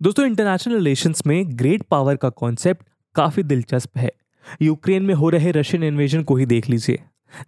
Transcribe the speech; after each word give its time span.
दोस्तों 0.00 0.24
international 0.26 0.74
relations 0.74 1.22
में 1.26 1.58
great 1.58 1.82
power 1.82 2.16
का 2.16 2.28
कॉन्सेप्ट 2.30 2.82
काफ़ी 3.14 3.42
दिलचस्प 3.42 3.98
है। 3.98 4.10
यूक्रेन 4.62 5.02
में 5.02 5.14
हो 5.14 5.28
रहे 5.28 5.50
रशियन 5.52 5.84
इन्वेजन 5.84 6.22
को 6.22 6.34
ही 6.36 6.44
देख 6.46 6.68
लीजिए। 6.68 6.98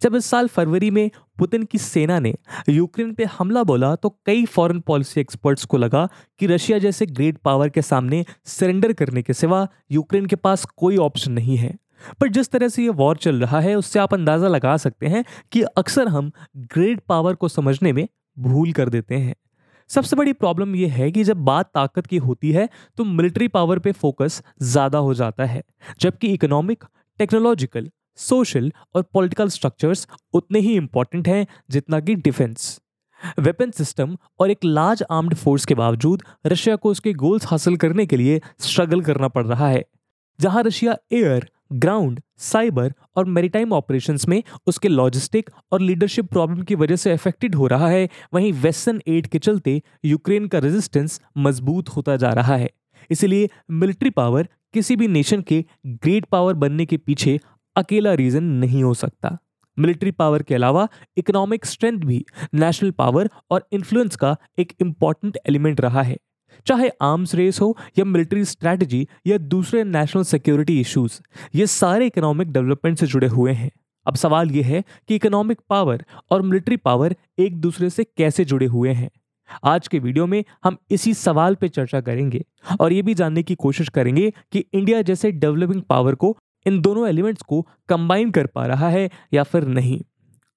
जब 0.01 0.15
इस 0.15 0.25
साल 0.25 0.47
फरवरी 0.47 0.89
में 0.91 1.09
पुतिन 1.39 1.63
की 1.63 1.77
सेना 1.77 2.19
ने 2.19 2.33
यूक्रेन 2.69 3.13
पे 3.13 3.25
हमला 3.37 3.63
बोला 3.63 3.95
तो 3.95 4.09
कई 4.25 4.43
फॉरेन 4.45 4.79
पॉलिसी 4.79 5.21
एक्सपर्ट्स 5.21 5.65
को 5.65 5.77
लगा 5.77 6.07
कि 6.39 6.47
रशिया 6.47 6.79
जैसे 6.79 7.05
ग्रेट 7.05 7.37
पावर 7.37 7.69
के 7.69 7.81
सामने 7.81 8.23
सरेंडर 8.45 8.93
करने 8.93 9.21
के 9.21 9.33
सिवा 9.33 9.67
यूक्रेन 9.91 10.25
के 10.25 10.35
पास 10.35 10.65
कोई 10.65 10.97
ऑप्शन 10.97 11.31
नहीं 11.31 11.57
है। 11.57 11.75
पर 12.21 12.29
जिस 12.29 12.51
तरह 12.51 12.67
से 12.67 12.83
ये 12.83 12.89
वॉर 12.89 13.17
चल 13.17 13.39
रहा 13.41 13.59
है, 13.59 13.75
उससे 13.75 13.99
आप 13.99 14.13
अंदाज़ा 14.13 14.47
लगा 14.47 14.75
सकते 14.77 15.07
हैं 15.07 15.23
कि 15.51 15.61
अक्सर 15.61 16.07
हम 16.07 16.31
ग्रेट 16.57 16.99
पावर 16.99 17.35
को 17.35 17.47
समझने 17.47 17.93
में 17.93 18.07
भूल 18.39 18.71
कर 18.71 18.89
देते 18.89 19.15
हैं। 19.15 19.35
सबसे 19.89 20.15
बड़ी 20.15 20.33
प्रॉब्लम 20.33 20.75
यह 20.75 20.93
है 20.93 21.11
कि 21.11 21.23
जब 21.23 21.37
बात 21.45 21.69
ताकत 21.73 22.07
की 22.07 22.17
होती 22.17 22.51
है 22.51 22.67
तो 22.97 23.03
मिलिट्री 23.03 23.47
पावर 23.47 23.79
पे 23.79 23.91
फोकस 23.91 24.41
ज़्यादा 24.61 24.97
हो 24.97 25.13
जाता 25.13 25.45
है, 25.45 25.63
जबकि 25.99 26.27
इकोनॉमिक 26.27 26.83
टेक्नोलॉजिकल 27.19 27.89
सोशल 28.17 28.71
और 28.95 29.01
पॉलिटिकल 29.13 29.49
स्ट्रक्चर्स 29.49 30.07
उतने 30.33 30.59
ही 30.59 30.75
इंपॉर्टेंट 30.75 31.27
हैं 31.27 31.45
जितना 31.69 31.99
कि 31.99 32.15
डिफेंस 32.15 32.79
वेपन 33.39 33.71
सिस्टम 33.71 34.17
और 34.39 34.51
एक 34.51 34.65
लार्ज 34.65 35.03
आर्म्ड 35.11 35.33
फोर्स 35.35 35.65
के 35.65 35.75
बावजूद 35.75 36.23
रशिया 36.45 36.75
को 36.75 36.89
उसके 36.91 37.13
गोल्स 37.13 37.45
हासिल 37.47 37.77
करने 37.77 38.05
के 38.05 38.17
लिए 38.17 38.41
स्ट्रगल 38.59 39.01
करना 39.01 39.27
पड़ 39.27 39.45
रहा 39.45 39.67
है, 39.67 39.83
जहाँ 40.39 40.63
रशिया 40.63 40.95
एयर 41.11 41.49
ग्राउंड 41.73 42.21
साइबर 42.37 42.93
और 43.15 43.25
मेरीटाइम 43.25 43.73
ऑपरेशंस 43.73 44.27
में 44.27 44.41
उसके 44.67 44.87
लॉजिस्टिक 44.87 45.49
और 45.71 45.81
लीडरशिप 45.81 46.25
प्रॉब्लम 46.25 46.61
की 46.61 46.75
वजह 46.75 46.95
से 46.95 47.11
अफेक्टेड 47.11 47.55
हो 47.55 47.67
रहा 47.67 47.87
है। 47.87 48.09
वहीं 48.33 48.53
वेस्टर्न 48.53 49.01
एड 49.07 49.27
के 49.27 49.39
चलते 49.39 49.81
यूक्रेन 50.05 50.47
का 50.47 50.59
रेजिस्टेंस 50.59 51.21
मज़बूत 51.37 51.89
होता 51.89 52.15
जा 52.15 52.29
रहा 52.29 52.55
है। 52.55 52.69
इसलिए 53.09 53.49
मिलिट्री 53.71 54.09
पावर 54.09 54.47
किसी 54.73 54.95
भी 54.95 55.07
नेशन 55.07 55.41
के 55.41 55.65
ग्रेट 55.87 56.25
पावर 56.25 56.53
बनने 56.53 56.85
के 56.85 56.97
पीछे 56.97 57.39
अकेला 57.75 58.13
रीजन 58.13 58.43
नहीं 58.43 58.83
हो 58.83 58.93
सकता। 58.93 59.37
मिलिट्री 59.77 60.11
पावर 60.11 60.43
के 60.43 60.55
अलावा 60.55 60.87
इकोनॉमिक 61.17 61.65
स्ट्रेंथ 61.65 61.99
भी 61.99 62.25
नेशनल 62.53 62.91
पावर 62.91 63.29
और 63.51 63.67
इन्फ्लुएंस 63.71 64.15
का 64.15 64.35
एक 64.59 64.73
इंपॉर्टेंट 64.81 65.37
एलिमेंट 65.47 65.81
रहा 65.81 66.01
है। 66.01 66.17
चाहे 66.67 66.89
आर्म्स 67.01 67.35
रेस 67.35 67.61
हो 67.61 67.75
या 67.99 68.05
मिलिट्री 68.05 68.45
स्ट्रैटेजी 68.45 69.07
या 69.27 69.37
दूसरे 69.37 69.83
नेशनल 69.83 70.23
सिक्योरिटी 70.23 70.79
इश्यूज़ 70.79 71.19
ये 71.55 71.67
सारे 71.67 72.07
इकोनॉमिक 72.07 72.51
डेवलपमेंट 72.51 72.97
से 72.99 73.07
जुड़े 73.07 73.27
हुए 73.27 73.53
हैं। 73.53 73.71
अब 74.05 74.15
सवाल 74.15 74.51
यह 74.51 74.65
है 74.65 74.83
कि 75.09 75.15
इकोनॉमिक 75.15 75.59
पावर 75.69 76.03
और 76.31 76.41
मिलिट्री 76.41 76.77
पावर 76.77 77.15
एक 77.39 77.59
दूसरे 77.61 77.89
से 77.89 78.03
कैसे 78.17 78.45
जुड़े 78.45 78.65
हुए 78.65 78.91
हैं? 78.91 79.09
आज 79.65 79.87
के 79.87 79.99
वीडियो 79.99 80.25
में 80.27 80.43
हम 80.63 80.77
इसी 80.91 81.13
सवाल 81.13 81.55
पर 81.55 81.67
चर्चा 81.67 82.01
करेंगे 82.01 82.43
और 82.79 82.93
ये 82.93 83.01
भी 83.01 83.13
जानने 83.13 83.43
की 83.43 83.55
कोशिश 83.55 83.89
करेंगे 83.89 84.31
कि 84.51 84.63
इंडिया 84.73 85.01
जैसे 85.01 85.31
डेवलपिंग 85.31 85.81
पावर 85.81 86.15
को 86.15 86.37
इन 86.65 86.79
दोनों 86.81 87.07
एलिमेंट्स 87.07 87.41
को 87.41 87.61
कंबाइन 87.89 88.31
कर 88.31 88.45
पा 88.45 88.65
रहा 88.65 88.89
है 88.89 89.09
या 89.33 89.43
फिर 89.43 89.65
नहीं। 89.67 89.99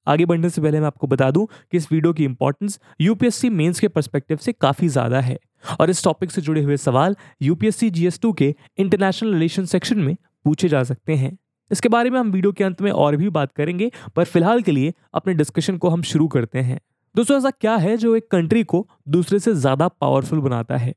आगे 0.06 0.24
बढ़ने 0.24 0.50
से 0.50 0.60
पहले 0.62 0.80
मैं 0.80 0.86
आपको 0.86 1.06
बता 1.06 1.30
दूँ 1.30 1.46
कि 1.46 1.76
इस 1.76 1.90
वीडियो 1.92 2.12
की 2.12 2.24
इंपॉर्टेंस 2.24 2.78
यूपीएससी 3.00 3.50
मेंस 3.50 3.80
के 3.80 3.88
पर्सपेक्टिव 3.88 4.36
से 4.36 4.52
काफ़ी 4.52 4.88
ज़्यादा 4.88 5.20
है। 5.20 5.38
और 5.80 5.90
इस 5.90 6.02
टॉपिक 6.04 6.30
से 6.30 6.42
जुड़े 6.42 6.62
हुए 6.62 6.76
सवाल 6.76 7.16
यूपीएससी 7.42 7.90
जीएस 7.90 8.20
टू 8.20 8.32
के 8.32 8.54
इंटरनेशनल 8.78 9.32
रिलेशन 9.32 9.64
सेक्शन 9.66 9.98
में 9.98 10.16
पूछे 10.44 10.68
जा 10.68 10.82
सकते 10.82 11.14
हैं। 11.14 11.36
इसके 11.70 11.88
बारे 11.88 12.10
में 12.10 12.18
हम 12.18 12.30
वीडियो 12.30 12.52
के 12.52 12.64
अंत 12.64 12.82
में 12.82 12.90
और 12.92 13.16
भी 13.16 13.28
बात 13.30 13.52
करेंगे, 13.52 13.90
पर 14.16 14.24
फ़िलहाल 14.24 14.62
के 14.62 14.72
लिए 14.72 14.92
अपने 15.14 15.34
डिस्कशन 15.34 15.76
को 15.76 15.88
हम 15.88 16.02
शुरू 16.02 16.26
करते 16.28 16.58
हैं। 16.60 16.80
दोस्तों, 17.14 17.36
ऐसा 17.38 17.50
क्या 17.50 17.76
है 17.76 17.96
जो 17.96 18.14
एक 18.16 18.30
कंट्री 18.30 18.62
को 18.64 18.86
दूसरे 19.08 19.38
से 19.38 19.54
ज़्यादा 19.54 19.88
पावरफुल 19.90 20.40
बनाता 20.40 20.76
है? 20.76 20.94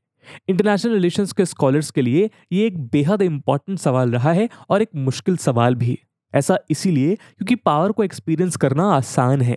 इंटरनेशनल 0.48 0.92
रिलेशंस 0.92 1.32
के 1.32 1.44
स्कॉलर्स 1.46 1.90
के 1.90 2.02
लिए 2.02 2.28
ये 2.52 2.66
एक 2.66 2.78
बेहद 2.88 3.22
इंपॉर्टेंट 3.22 3.78
सवाल 3.78 4.10
रहा 4.10 4.32
है 4.32 4.48
और 4.70 4.82
एक 4.82 4.88
मुश्किल 4.96 5.36
सवाल 5.36 5.74
भी। 5.74 5.98
ऐसा 6.34 6.58
इसीलिए 6.70 7.14
क्योंकि 7.14 7.54
पावर 7.56 7.92
को 7.92 8.04
एक्सपीरियंस 8.04 8.56
करना 8.56 8.90
आसान 8.92 9.42
है 9.42 9.56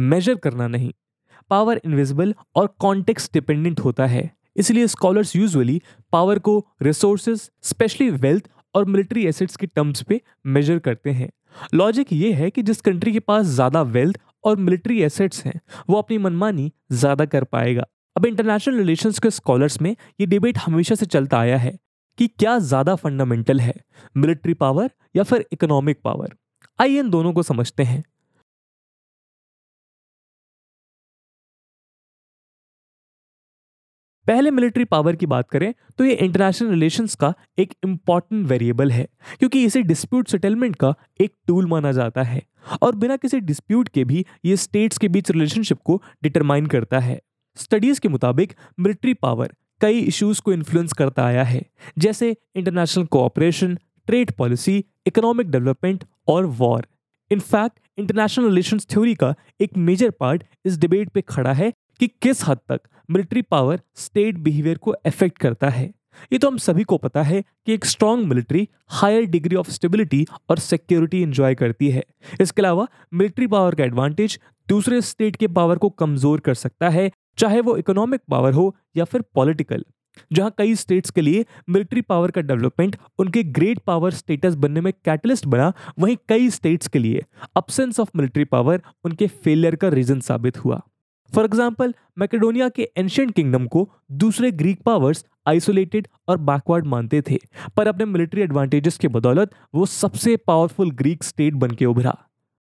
मेजर 0.00 0.34
करना 0.34 0.66
नहीं। 0.68 0.92
पावर 1.50 1.80
इनविजिबल 1.84 2.34
और 2.56 2.66
कॉन्टेक्स्ट 2.78 3.32
डिपेंडेंट 3.32 3.80
होता 3.80 4.06
है। 4.06 4.30
इसलिए 4.56 4.86
स्कॉलर्स 4.86 5.34
यूजुअली 5.36 5.80
पावर 6.12 6.38
को 6.38 6.58
रिसोर्सेज 6.82 7.50
स्पेशली 7.62 8.10
वेल्थ 8.10 8.48
और 8.74 8.84
मिलिट्री 8.84 9.26
एसेट्स 9.26 9.56
के 9.56 9.66
टर्म्स 9.66 10.02
पे 10.02 10.20
मेजर 10.46 10.78
करते 10.78 11.10
हैं। 11.10 11.30
लॉजिक 11.74 12.12
ये 12.12 12.32
है 12.32 12.50
कि 12.50 12.62
जिस 12.62 12.80
कंट्री 12.80 13.12
के 13.12 13.20
पास 13.20 13.46
ज़्यादा 13.46 13.82
वेल्थ 13.84 14.18
और 14.44 14.56
मिलिट्री 14.58 15.00
एसेट्स 15.02 15.44
हैं, 15.46 15.60
वो 15.90 15.96
अपनी 15.96 16.18
मनमानी 16.18 16.72
ज़्यादा 16.92 17.24
कर 17.24 17.44
पाएगा। 17.44 17.84
अब 18.16 18.26
इंटरनेशनल 18.26 18.76
रिलेशंस 18.76 19.18
के 19.18 19.30
स्कॉलर्स 19.30 19.80
में 19.82 19.90
ये 19.90 20.26
डिबेट 20.26 20.58
हमेशा 20.58 20.94
से 20.94 21.06
चलता 21.06 21.38
आया 21.38 21.56
है 21.58 21.78
कि 22.18 22.26
क्या 22.28 22.58
ज़्यादा 22.60 22.94
फंडामेंटल 22.94 23.60
है 23.60 23.74
मिलिट्री 24.16 24.54
पावर 24.54 24.90
या 25.16 25.22
फिर 25.22 25.44
इकोनॉमिक 25.52 26.00
पावर 26.04 26.34
आइए 26.78 26.98
इन 26.98 27.10
दोनों 27.10 27.32
को 27.32 27.42
समझते 27.42 27.82
हैं। 27.82 28.02
पहले 34.26 34.50
मिलिट्री 34.50 34.84
पावर 34.84 35.16
की 35.16 35.26
बात 35.26 35.48
करें 35.50 35.72
तो 35.98 36.04
ये 36.04 36.12
इंटरनेशनल 36.14 36.68
रिलेशंस 36.70 37.14
का 37.14 37.32
एक 37.58 37.72
इंपॉर्टेंट 37.84 38.46
वेरिएबल 38.46 38.90
है, 38.90 39.06
क्योंकि 39.38 39.64
इसे 39.64 39.82
डिस्प्यूट 39.82 40.28
सेटलमेंट 40.28 40.76
का 40.76 40.94
एक 41.20 41.32
टूल 41.46 41.66
माना 41.66 41.92
जाता 41.92 42.22
है 42.22 42.42
और 42.82 42.94
बिना 42.96 43.16
किसी 43.16 43.40
डिस्प्यूट 43.40 43.88
के 43.88 44.04
भी 44.04 44.24
ये 44.44 44.56
स्टेट्स 44.56 44.98
के 44.98 45.08
बीच 45.08 45.30
रिलेशनशिप 45.30 45.78
को 45.84 46.00
डिटरमाइन 46.22 46.66
करता 46.66 46.98
है। 46.98 47.20
स्टडीज़ 47.58 48.00
के 48.00 48.08
मुताबिक 48.08 48.54
मिलिट्री 48.80 49.14
पावर 49.14 49.54
कई 49.80 50.00
इश्यूज़ 50.00 50.40
को 50.42 50.52
इन्फ्लुएंस 50.52 50.92
करता 50.92 51.24
आया 51.24 51.44
है, 51.44 51.64
जैसे 51.98 52.30
international 52.56 53.04
cooperation 53.06 53.74
trade 54.08 54.30
policy 54.32 54.84
economic 55.06 55.50
development 55.50 56.04
और 56.28 56.46
war 56.58 56.86
in fact 57.30 57.78
international 57.98 58.44
relations 58.44 58.86
theory 58.90 59.14
का 59.14 59.34
एक 59.60 59.76
मेजर 59.78 60.10
पार्ट 60.10 60.44
इस 60.64 60.78
डिबेट 60.78 61.08
पे 61.08 61.20
खड़ा 61.20 61.52
है 61.52 61.72
कि 62.02 62.06
किस 62.22 62.42
हद 62.44 62.58
तक 62.68 62.80
मिलिट्री 63.10 63.40
पावर 63.42 63.80
स्टेट 63.96 64.38
बिहेवियर 64.38 64.78
को 64.78 64.90
अफेक्ट 64.90 65.38
करता 65.38 65.68
है? 65.68 65.84
ये 66.32 66.38
तो 66.38 66.48
हम 66.48 66.56
सभी 66.58 66.84
को 66.84 66.96
पता 66.98 67.22
है 67.22 67.42
कि 67.42 67.74
एक 67.74 67.84
strong 67.84 68.26
military 68.28 68.66
higher 68.90 69.26
degree 69.26 69.56
of 69.56 69.70
stability 69.70 70.26
और 70.50 70.58
सिक्योरिटी 70.58 71.22
एंजॉय 71.22 71.54
करती 71.54 71.90
है। 71.90 72.02
इसके 72.40 72.62
अलावा 72.62 72.86
मिलिट्री 73.14 73.46
पावर 73.46 73.74
का 73.74 73.84
एडवांटेज 73.84 74.38
दूसरे 74.68 75.00
स्टेट 75.02 75.36
के 75.36 75.48
पावर 75.48 75.78
को 75.78 75.90
कमज़ोर 75.90 76.40
कर 76.40 76.54
सकता 76.54 76.88
है, 76.88 77.10
चाहे 77.38 77.60
वो 77.60 77.76
इकोनॉमिक 77.76 78.20
पावर 78.30 78.52
हो 78.52 78.74
या 78.96 79.04
फिर 79.04 79.22
पॉलिटिकल 79.34 79.84
जहाँ 80.32 80.54
कई 80.58 80.74
स्टेट्स 80.74 81.10
के 81.10 81.20
लिए 81.20 81.44
मिलिट्री 81.68 82.00
पावर 82.02 82.30
का 82.30 82.40
डेवलपमेंट 82.40 82.96
उनके 83.18 83.42
ग्रेट 83.42 83.78
पावर 83.78 84.10
स्टेटस 84.12 84.54
बनने 84.54 84.80
में 84.80 84.92
कैटलिस्ट 85.04 85.46
बना, 85.46 85.72
वहीं 85.98 86.16
कई 86.28 86.50
स्टेट्स 86.50 86.88
के 86.88 86.98
लिए 86.98 87.24
अब्सेंस 87.56 88.00
ऑफ़ 88.00 88.10
मिलिट्री 88.16 88.44
पावर 88.44 88.82
उनके 89.04 89.26
फेलियर 89.26 89.76
का 89.76 89.88
रीजन 89.88 90.20
साबित 90.20 90.64
हुआ। 90.64 90.82
फॉर 91.32 91.44
एग्ज़ाम्पल 91.44 91.94
मैकेडोनिया 92.18 92.68
के 92.68 92.88
एंशियंट 92.96 93.34
किंगडम 93.34 93.66
को 93.66 93.88
दूसरे 94.14 94.50
ग्रीक 94.52 94.82
पावर्स 94.82 95.24
आइसोलेटेड 95.48 96.08
और 96.28 96.36
बैकवर्ड 96.38 96.86
मानते 96.86 97.20
थे, 97.22 97.38
पर 97.76 97.86
अपने 97.86 98.04
मिलिट्री 98.04 98.42
एडवांटेजेस 98.42 98.98
के 98.98 99.08
बदौलत 99.10 99.50
वो 99.74 99.86
सबसे 99.88 100.36
पावरफुल 100.38 100.90
ग्रीक 100.92 101.24
स्टेट 101.24 101.54
बन 101.54 101.70
के 101.70 101.86
उभरा। 101.86 102.16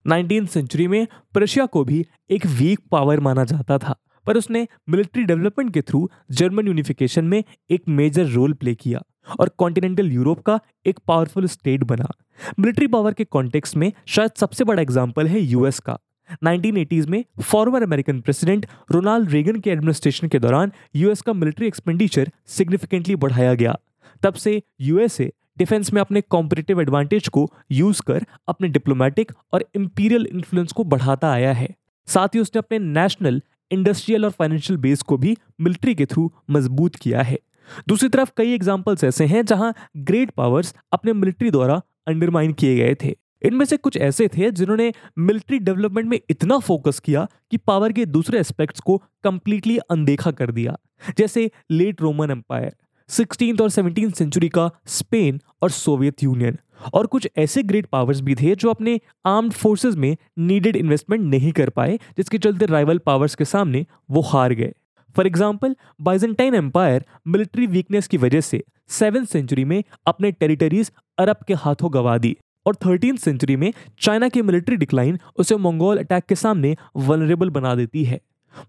नाइनटीन 0.05 0.45
सेंचुरी 0.45 0.87
में 0.87 1.07
प्रशिया 1.33 1.65
को 1.65 1.83
भी 1.83 2.05
एक 2.29 2.45
वीक 2.47 2.79
पावर 2.91 3.19
माना 3.19 3.43
जाता 3.45 3.77
था, 3.77 3.95
पर 4.25 4.37
उसने 4.37 4.67
मिलिट्री 4.89 5.23
डेवलपमेंट 5.23 5.73
के 5.73 5.81
थ्रू 5.81 6.09
जर्मन 6.31 6.67
यूनिफिकेशन 6.67 7.25
में 7.25 7.43
एक 7.69 7.83
मेजर 7.89 8.25
रोल 8.27 8.53
प्ले 8.53 8.75
किया 8.75 9.01
और 9.39 9.49
कॉन्टिनेंटल 9.57 10.11
यूरोप 10.11 10.41
का 10.41 10.59
एक 10.85 10.99
पावरफुल 11.07 11.47
स्टेट 11.47 11.83
बना। 11.83 12.11
मिलिट्री 12.59 12.87
पावर 12.87 13.13
के 13.13 13.23
कॉन्टेक्स्ट 13.25 13.75
में 13.75 13.91
शायद 14.07 14.31
सबसे 14.37 14.63
बड़ा 14.63 14.81
एग्ज़ाम्पल 14.81 15.27
है 15.27 15.41
यूएस 15.41 15.79
का। 15.79 15.97
1980s 16.43 17.05
में 17.05 17.25
former 17.41 17.83
American 17.83 18.21
president 18.21 18.65
Ronald 18.91 19.31
Reagan 19.31 19.59
के 19.59 19.69
एडमिनिस्ट्रेशन 19.69 20.27
के 20.27 20.39
दौरान 20.39 20.71
यूएस 20.95 21.21
का 21.21 21.33
मिलिट्री 21.33 21.67
एक्सपेंडिचर 21.67 22.31
सिग्निफिकेंटली 22.45 23.15
बढ़ाया 23.15 23.53
गया। 23.53 23.77
तब 24.23 24.33
से 24.33 24.61
यूएसए 24.81 25.31
डिफेंस 25.57 25.93
में 25.93 26.01
अपने 26.01 26.21
कॉम्पिटेटिव 26.21 26.81
एडवांटेज 26.81 27.27
को 27.27 27.51
यूज़ 27.71 28.01
कर 28.07 28.25
अपने 28.47 28.67
डिप्लोमेटिक 28.67 29.31
और 29.53 29.65
इंपीरियल 29.75 30.25
इन्फ्लुएंस 30.25 30.71
को 30.71 30.83
बढ़ाता 30.83 31.31
आया 31.31 31.53
है। 31.53 31.69
साथ 32.07 32.27
ही 32.27 32.39
उसने 32.39 32.59
अपने 32.59 32.79
नेशनल 32.79 33.41
इंडस्ट्रियल 33.71 34.25
और 34.25 34.31
फाइनेंशियल 34.31 34.79
बेस 34.79 35.01
को 35.01 35.17
भी 35.17 35.37
मिलिट्री 35.61 35.95
के 35.95 36.05
थ्रू 36.05 36.31
मज़बूत 36.49 36.95
किया 36.95 37.21
है। 37.21 37.39
दूसरी 37.87 38.09
तरफ़ 38.09 38.31
कई 38.37 38.53
एग्जाम्पल्स 38.53 39.03
ऐसे 39.03 39.25
हैं 39.25 39.45
जहाँ 39.45 39.73
ग्रेट 39.97 40.29
पावर्स 40.29 40.75
अपने 40.91 41.13
मिलिट्री 41.13 41.51
द्वारा 41.51 41.81
अंडरमाइन 42.07 42.53
किए 42.53 42.75
गए 42.75 42.95
थे। 42.95 43.15
इनमें 43.41 43.65
से 43.65 43.77
कुछ 43.77 43.97
ऐसे 43.99 44.27
थे 44.27 44.49
जिन्होंने 44.51 44.91
मिलिट्री 45.19 45.59
डेवलपमेंट 45.59 46.07
में 46.09 46.19
इतना 46.29 46.57
फोकस 46.59 46.99
किया 46.99 47.27
कि 47.51 47.57
पावर 47.57 47.91
के 47.91 48.05
दूसरे 48.07 48.39
एस्पेक्ट्स 48.39 48.79
को 48.79 48.97
कंप्लीटली 49.23 49.77
अनदेखा 49.79 50.31
कर 50.31 50.51
दिया। 50.51 50.77
जैसे 51.17 51.49
लेट 51.71 52.01
रोमन 52.01 52.31
एम्पायर 52.31 52.75
सिक्सटीन 53.09 53.57
और 53.61 53.69
सेवनटीन 53.69 54.11
सेंचुरी 54.11 54.47
का 54.49 54.69
स्पेन 54.87 55.39
और 55.61 55.69
सोवियत 55.71 56.23
यूनियन, 56.23 56.57
और 56.93 57.07
कुछ 57.07 57.27
ऐसे 57.37 57.63
ग्रेट 57.63 57.85
पावर्स 57.85 58.21
भी 58.21 58.35
थे 58.35 58.55
जो 58.55 58.69
अपने 58.69 58.99
आर्म्ड 59.25 59.53
फोर्सेस 59.53 59.95
में 59.95 60.15
नीडेड 60.39 60.75
इन्वेस्टमेंट 60.75 61.23
नहीं 61.23 61.51
कर 61.51 61.69
पाए, 61.69 61.99
जिसके 62.17 62.37
चलते 62.37 62.65
राइवल 62.65 62.97
पावर्स 62.97 63.35
के 63.35 63.45
सामने 63.45 63.85
वो 64.11 64.21
हार 64.23 64.53
गए। 64.53 64.73
For 65.15 65.27
example, 65.27 65.75
Byzantine 66.01 66.55
Empire 66.55 67.05
military 67.27 67.67
weakness 67.67 68.07
की 68.07 68.17
वजह 68.17 68.41
से 68.41 68.63
सेवन 68.89 69.25
सेंचुरी 69.25 69.63
में 69.65 69.83
अपने 70.05 70.31
टेरिटरीज 70.31 70.91
अरब 71.17 71.45
के 71.47 71.53
हाथों 71.55 71.93
गवा 71.93 72.17
दी। 72.17 72.35
और 72.65 72.75
थर्टीन 72.75 73.17
सेंचुरी 73.17 73.55
में 73.55 73.71
चाइना 73.99 74.29
की 74.29 74.41
मिलिट्री 74.41 74.75
डिक्लाइन 74.75 75.19
उसे 75.35 75.57
मंगोल 75.57 75.97
अटैक 75.97 76.23
के 76.23 76.35
सामने 76.35 76.75
वनरेबल 76.97 77.49
बना 77.49 77.75
देती 77.75 78.03
है। 78.03 78.19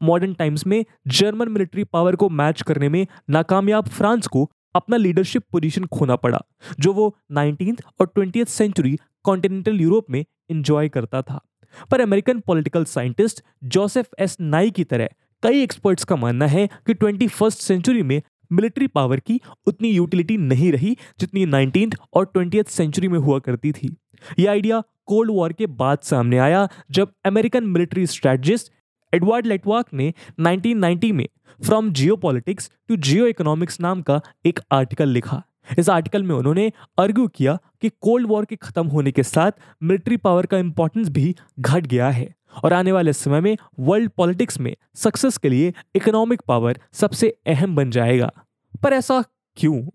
मॉडर्न 0.02 0.34
टाइम्स 0.34 0.66
में 0.66 0.84
जर्मन 1.08 1.48
मिलिट्री 1.48 1.84
पावर 1.84 2.16
को 2.16 2.28
मैच 2.28 2.62
करने 2.62 2.88
में 2.88 3.06
नाकामयाब 3.30 3.88
फ्रांस 3.88 4.26
को 4.26 4.50
अपना 4.74 4.96
लीडरशिप 4.96 5.42
पोजीशन 5.52 5.84
खोना 5.84 6.16
पड़ा, 6.16 6.40
जो 6.80 6.92
वो 6.92 7.16
नाइनटीन 7.32 7.76
और 8.00 8.06
ट्वेंटी 8.06 8.44
सेंचुरी 8.44 8.98
कॉन्टिनेंटल 9.24 9.80
यूरोप 9.80 10.10
में 10.10 10.24
इंजॉय 10.50 10.88
करता 10.88 11.22
था। 11.22 11.40
पर 11.90 12.00
American 12.00 12.40
political 12.40 12.84
scientist 12.84 13.42
Joseph 13.64 14.06
S 14.18 14.36
Nye 14.40 14.70
की 14.70 14.84
तरह 14.84 15.08
कई 15.42 15.62
एक्सपर्ट्स 15.62 16.04
का 16.04 16.16
मानना 16.16 16.46
है 16.46 16.66
कि 16.86 16.94
ट्वेंटी 16.94 17.28
सेंचुरी 17.42 18.02
में 18.02 18.20
मिलिट्री 18.52 18.86
पावर 18.86 19.20
की 19.20 19.40
उतनी 19.66 19.90
यूटिलिटी 19.90 20.36
नहीं 20.36 20.72
रही 20.72 20.96
जितनी 21.20 21.46
नाइनटीन 21.46 21.92
और 22.14 22.24
ट्वेंटी 22.24 22.62
सेंचुरी 22.68 23.08
में 23.08 23.18
हुआ 23.18 23.38
करती 23.38 23.72
थी। 23.72 23.96
यह 24.38 24.50
आइडिया 24.50 24.82
कोल्ड 25.06 25.30
वॉर 25.30 25.52
के 25.52 25.66
बाद 25.66 25.98
सामने 26.02 26.38
आया, 26.38 26.68
जब 26.90 27.12
American 27.24 27.64
military 27.64 28.06
strategist 28.06 28.72
Edward 29.14 29.46
Luttwak 29.46 29.86
ने 29.94 30.14
1990 30.40 31.12
में 31.12 31.28
from 31.64 31.92
Jio 31.92 32.16
politics 32.16 32.70
to 32.88 32.96
Jio 32.96 33.26
economics 33.26 33.80
नाम 33.80 34.02
का 34.02 34.20
एक 34.46 34.60
आर्टिकल 34.72 35.08
लिखा। 35.08 35.42
इस 35.78 35.90
आर्टिकल 35.90 36.22
में 36.22 36.34
उन्होंने 36.34 36.72
आर्ग्यू 36.98 37.28
किया 37.28 37.58
कि 37.82 37.90
कोल्ड 38.00 38.26
वॉर 38.26 38.44
के 38.44 38.56
खत्म 38.56 38.86
होने 38.86 39.12
के 39.12 39.22
साथ 39.22 39.52
मिलिट्री 39.82 40.16
पावर 40.16 40.46
का 40.46 40.58
इंपॉर्टेंस 40.58 41.08
भी 41.08 41.36
घट 41.60 41.86
गया 41.86 42.10
है। 42.10 42.35
और 42.64 42.72
आने 42.72 42.92
वाले 42.92 43.12
समय 43.12 43.40
में 43.40 43.56
वर्ल्ड 43.78 44.10
पॉलिटिक्स 44.10 44.60
में 44.60 44.76
सक्सेस 44.94 45.38
के 45.38 45.48
लिए 45.48 45.72
इकोनॉमिक 45.94 46.42
पावर 46.42 46.80
सबसे 46.92 47.38
अहम 47.46 47.76
बन 47.76 47.90
जाएगा। 47.90 48.32
पर 48.82 48.92
ऐसा 48.92 49.24
क्यों? 49.56 49.88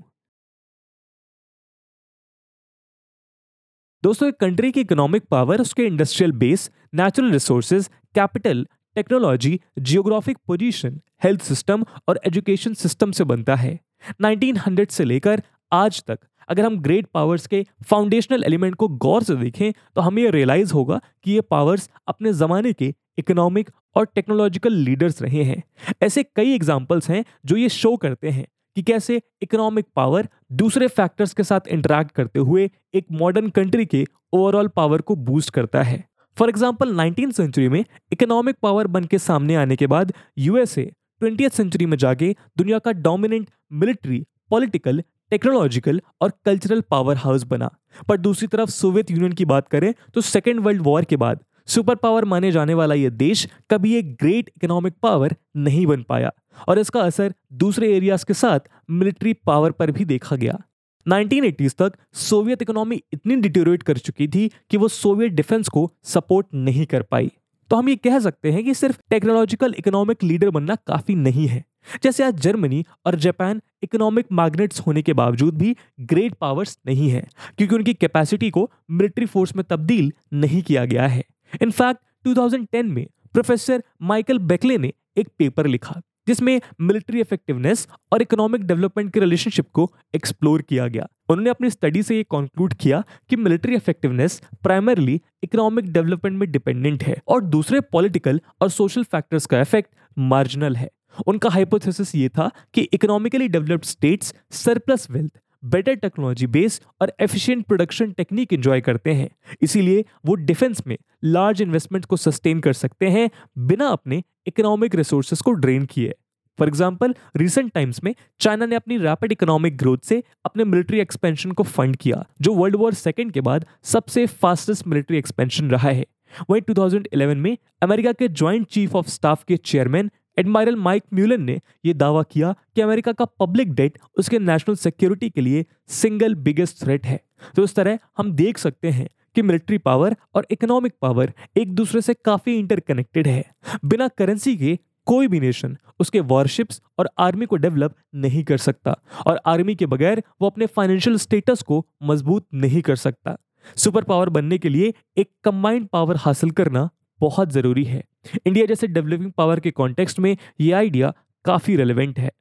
दोस्तों, 4.04 4.30
एक 4.30 4.36
कंट्री 4.36 4.72
की 4.72 4.82
इकोनॉमिक 4.82 5.26
पावर 5.26 5.62
उसके 5.62 5.86
industrial 5.86 6.32
base 6.32 6.72
natural 6.94 7.32
resources 7.32 7.90
capital 8.16 8.68
technology 8.96 9.62
geographic 9.80 10.38
position 10.38 11.02
health 11.24 11.42
system 11.42 11.86
और 12.08 12.20
एजुकेशन 12.28 12.74
सिस्टम 12.74 13.12
से 13.12 13.24
बनता 13.24 13.56
है। 13.56 13.80
1900 14.22 14.92
से 14.92 15.04
लेकर 15.04 15.44
आज 15.72 16.04
तक 16.04 16.20
अगर 16.50 16.66
हम 16.66 16.78
ग्रेट 16.82 17.08
पावर्स 17.14 17.48
के 17.48 17.66
फाउंडेशनल 17.90 18.44
एलिमेंट 18.44 18.76
को 18.76 18.88
गौर 19.00 19.24
से 19.24 19.36
देखें 19.36 19.72
तो 19.96 20.02
हमें 20.02 20.22
यह 20.24 20.30
रियलाइज़ 20.32 20.74
होगा 20.74 21.00
कि 21.24 21.32
ये 21.32 21.42
पावर्स 21.52 21.90
अपने 22.08 22.34
ज़माने 22.34 22.74
के 22.74 22.94
इकोनॉमिक 23.20 23.70
और 23.96 24.06
टेक्नोलॉजिकल 24.16 24.74
लीडर्स 24.74 25.22
रहे 25.22 25.44
हैं। 25.44 25.62
ऐसे 26.04 26.24
कई 26.26 26.54
एग्जाम्पल्स 26.56 27.10
हैं 27.10 27.24
जो 27.46 27.56
ये 27.58 27.70
शो 27.72 27.96
करते 27.98 28.30
हैं 28.30 28.46
कि 28.78 28.82
कैसे 28.84 29.22
इकोनॉमिक 29.42 29.86
पावर 29.96 30.28
दूसरे 30.54 30.88
फैक्टर्स 30.90 31.34
के 31.34 31.44
साथ 31.44 31.68
इंटरेक्ट 31.70 32.12
करते 32.12 32.40
हुए 32.40 32.70
एक 32.94 33.06
मॉडर्न 33.12 33.50
कंट्री 33.50 33.86
के 33.86 34.06
ओवरऑल 34.34 34.68
पावर 34.68 35.02
को 35.02 35.16
बूस्ट 35.18 35.50
करता 35.50 35.82
है। 35.84 36.04
फॉर 36.38 36.50
एग्ज़ाम्पल 36.50 36.94
नाइनटीन 36.96 37.32
सेंचुरी 37.32 37.68
में 37.70 37.84
इकोनॉमिक 38.12 38.56
पावर 38.62 38.88
बन 38.88 39.06
के 39.06 39.18
सामने 39.20 39.56
आने 39.56 39.76
के 39.76 39.88
बाद 39.88 40.14
यूएसए 40.38 40.84
ट्वेंटी 41.22 41.50
सेंचुरी 41.50 41.86
में 41.86 41.98
जाके 41.98 42.32
दुनिया 42.58 42.80
का 42.80 42.92
डोमिनेंट 43.02 43.50
मिलिट्री 43.72 44.26
पॉलिटिकल 44.50 45.04
टेक्नोलॉजिकल 45.32 46.02
और 46.22 46.32
कल्चरल 46.46 46.82
पावर 46.82 47.16
हाउस 47.18 47.44
बना। 47.44 47.70
पर 48.10 48.18
दूसरी 48.18 48.48
तरफ़ 48.48 48.70
सोवियत 48.70 49.12
यूनियन 49.12 49.34
की 49.34 49.46
बात 49.46 49.68
करें 49.68 49.94
तो 50.14 50.22
सेकेंड 50.22 50.60
वर्ल्ड 50.60 50.82
वॉर 50.82 51.04
के 51.04 51.18
बाद 51.18 51.40
सुपर 51.68 51.96
पावर 51.96 52.26
माने 52.26 52.52
जाने 52.52 52.74
वाला 52.74 52.96
यह 52.96 53.10
देश 53.10 53.48
कभी 53.70 53.96
एक 53.96 54.14
ग्रेट 54.16 54.50
इकोनॉमिक 54.50 54.94
पावर 55.02 55.36
नहीं 55.58 55.86
बन 55.88 56.04
पाया 56.04 56.32
और 56.68 56.80
इसका 56.80 57.02
असर 57.02 57.34
दूसरे 57.54 57.94
एरियाज़ 57.98 58.26
के 58.26 58.34
साथ 58.34 58.60
मिलिट्री 58.90 59.34
पावर 59.46 59.72
पर 59.72 59.92
भी 59.92 60.06
देखा 60.06 60.36
गया। 60.36 60.58
1980s 61.06 61.76
तक 61.76 61.94
सोवियत 62.14 62.62
इकोनॉमी 62.62 63.02
इतनी 63.14 63.36
डिटोरेट 63.36 63.84
कर 63.84 63.98
चुकी 63.98 64.28
थी 64.28 64.50
कि 64.70 64.78
वो 64.78 64.88
सोवियत 64.88 65.32
डिफेंस 65.32 65.70
को 65.70 65.92
सपोर्ट 66.04 66.48
नहीं 66.54 66.86
कर 66.86 67.02
पाई। 67.02 67.32
तो 67.72 67.76
हम 67.76 67.90
ये 67.90 67.96
कह 67.96 68.20
सकते 68.20 68.52
हैं 68.52 68.64
कि 68.64 68.74
सिर्फ़ 68.74 68.98
टेक्नोलॉजिकल 69.10 69.74
इकोनॉमिक 69.78 70.24
लीडर 70.24 70.50
बनना 70.50 70.76
काफ़ी 70.88 71.16
नहीं 71.16 71.48
है। 71.48 71.64
जैसे 72.04 72.24
आज 72.24 72.40
जर्मनी 72.40 72.84
और 73.06 73.16
जापान 73.16 73.62
इकोनॉमिक 73.84 74.26
मैग्नेट्स 74.32 74.80
होने 74.80 75.02
के 75.02 75.14
बावजूद 75.14 75.58
भी 75.58 75.76
ग्रेट 76.02 76.34
पावर्स 76.34 76.78
नहीं 76.88 77.10
है, 77.10 77.22
क्योंकि 77.58 77.76
उनकी 77.76 77.94
कैपेसिटी 77.94 78.50
को 78.50 78.70
मिलिट्री 78.92 79.26
फोर्स 79.26 79.56
में 79.56 79.64
तब्दील 79.70 80.12
नहीं 80.34 80.62
किया 80.62 80.86
गया 80.86 81.08
है। 81.08 81.24
इनफैक्ट 81.62 82.02
2010 82.26 82.86
में 82.86 83.06
प्रोफेसर 83.34 83.84
माइकल 84.02 84.40
बेकले 84.40 84.78
ने 84.78 84.94
एक 85.18 85.30
पेपर 85.40 85.68
लिखा। 85.68 86.02
जिसमें 86.28 86.60
मिलिट्री 86.82 87.20
इफेक्टिवनेस 87.20 87.88
और 88.14 88.22
इकोनॉमिक 88.22 88.64
डेवलपमेंट 88.64 89.12
के 89.14 89.20
रिलेशनशिप 89.20 89.70
को 89.74 89.92
एक्सप्लोर 90.16 90.62
किया 90.62 90.88
गया। 90.88 91.08
उन्होंने 91.30 91.50
अपनी 91.50 91.70
स्टडी 91.70 92.04
से 92.04 92.16
ये 92.16 92.24
कंक्लूड 92.24 92.74
किया 92.74 93.04
कि 93.30 93.36
military 93.36 93.76
effectiveness 93.76 94.42
primarily 94.64 95.20
economic 95.44 95.92
development 95.94 96.38
में 96.38 96.52
डिपेंडेंट 96.52 97.04
है 97.04 97.18
और 97.28 97.42
दूसरे 97.42 97.82
पॉलिटिकल 97.82 98.42
और 98.62 98.70
सोशल 98.70 99.04
फैक्टर्स 99.04 99.46
का 99.46 99.62
इफ़ेक्ट 99.62 99.90
मार्जिनल 100.18 100.76
है। 100.76 100.90
उनका 101.28 101.50
हाइपोथेसिस 101.50 102.16
ये 102.16 102.30
था 102.30 102.50
कि 102.74 102.82
economically 102.94 103.48
developed 103.48 103.86
states 103.86 104.34
surplus 104.52 105.08
wealth 105.12 105.40
better 105.64 105.96
technology 105.96 106.48
base 106.48 106.82
और 107.02 107.14
एफिशिएंट 107.22 107.66
प्रोडक्शन 107.66 108.12
टेक्निक 108.12 108.54
एंजॉय 108.54 108.82
करते 108.82 109.14
हैं। 109.14 109.30
इसीलिए 109.62 110.04
वो 110.26 110.36
डिफेंस 110.36 110.82
में 110.88 110.98
लार्ज 111.26 111.62
इन्वेस्टमेंट 111.62 112.06
को 112.06 112.18
सस्टेन 112.18 112.60
कर 112.60 112.74
सकते 112.74 113.10
हैं 113.10 113.30
बिना 113.68 113.88
अपने 113.90 114.24
इकोनॉमिक 114.48 114.96
रिसोर्सेज 114.96 115.42
को 115.42 115.52
ड्रेन 115.54 115.86
किए। 115.86 116.14
फॉर 116.60 116.68
एग्ज़ाम्पल 116.68 117.14
रिसेंट 117.38 117.72
टाइम्स 117.74 118.04
में 118.04 118.14
चाइना 118.40 118.66
ने 118.66 118.76
अपनी 118.76 118.98
रैपिड 118.98 119.32
इकोनॉमिक 119.32 119.78
ग्रोथ 119.78 119.98
से 119.98 120.24
अपने 120.46 120.64
मिलिट्री 120.64 121.00
एक्सपेंशन 121.00 121.52
को 121.52 121.64
फंड 121.64 121.96
किया, 121.96 122.26
जो 122.42 122.54
वर्ल्ड 122.54 122.76
वॉर 122.76 122.94
सेकेंड 122.94 123.32
के 123.32 123.42
बाद 123.42 123.66
सबसे 123.84 124.26
फास्टेस्ट 124.26 124.88
मिलिट्री 124.88 125.18
एक्सपेंशन 125.18 125.70
रहा 125.70 125.90
है। 125.90 126.06
वहीं 126.50 126.62
2011 126.62 127.38
में 127.38 127.58
अमेरिका 127.84 128.12
के 128.12 128.28
ज्वाइंट 128.28 128.68
चीफ 128.68 128.96
ऑफ़ 128.96 129.08
स्टाफ 129.08 129.44
के 129.44 129.58
चेयरमैन 129.58 130.12
एडमायरल 130.38 130.76
माइक 130.76 131.04
म्यूलन 131.14 131.42
ने 131.42 131.60
यह 131.86 131.94
दावा 131.94 132.24
किया 132.24 132.54
कि 132.76 132.82
अमेरिका 132.82 133.12
का 133.12 133.26
पब्लिक 133.40 133.74
डेट 133.74 133.98
उसके 134.18 134.40
नेशनल 134.40 134.76
सिक्योरिटी 134.76 135.30
के 135.30 135.42
लिए 135.42 135.66
सिंगल 135.92 136.36
बिगेस्ट 136.38 136.84
थ्रेट 136.84 137.06
है। 137.06 137.20
तो 137.56 137.64
इस 137.64 137.76
तरह 137.76 138.00
हम 138.18 138.32
देख 138.34 138.58
सकते 138.58 138.90
हैं 138.90 139.08
कि 139.36 139.42
मिलिट्री 139.42 139.78
पावर 139.78 140.16
और 140.36 140.48
इकोनॉमिक 140.52 140.94
पावर 141.02 141.34
एक 141.58 141.74
दूसरे 141.76 142.02
से 142.02 142.14
काफ़ी 142.16 142.58
इंटरकनेक्टेड 142.60 143.28
है। 143.28 143.44
बिना 143.86 144.08
करेंसी 144.08 144.56
के 144.58 144.78
कोई 145.08 145.28
भी 145.28 145.40
नेशन 145.40 145.78
उसके 146.00 146.20
वॉरशिप्स 146.22 146.82
और 147.00 147.10
आर्मी 147.20 147.46
को 147.46 147.56
डेवलप 147.56 147.96
नहीं 148.16 148.44
कर 148.44 148.58
सकता 148.58 148.96
और 149.28 149.40
आर्मी 149.46 149.76
के 149.76 149.86
बगैर 149.86 150.24
वो 150.42 150.50
अपने 150.50 150.66
फाइनेंशियल 150.66 151.18
स्टेटस 151.18 151.62
को 151.62 151.86
मज़बूत 152.04 152.46
नहीं 152.54 152.82
कर 152.82 152.96
सकता। 152.96 153.38
सुपर 153.76 154.04
पावर 154.04 154.30
बनने 154.30 154.58
के 154.58 154.70
लिए 154.70 154.94
एक 155.18 155.30
कंबाइंड 155.44 155.88
पावर 155.88 156.16
हासिल 156.16 156.52
करना 156.52 156.90
बहुत 157.22 157.52
ज़रूरी 157.52 157.84
है। 157.84 158.04
इंडिया 158.48 158.66
जैसे 158.66 158.88
डेवलपिंग 158.88 159.32
पावर 159.32 159.60
के 159.60 159.72
कॉन्टेक्स्ट 159.72 160.20
में 160.20 160.36
यह 160.62 160.78
आइडिया 160.78 161.14
काफ़ी 161.46 161.76
रेलिवेंट 161.76 162.20
है। 162.20 162.32